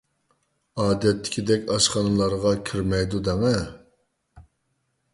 [0.83, 3.57] ئادەتتىكىدەك ئاشخانىلارغا كىرمەيدۇ دەڭە.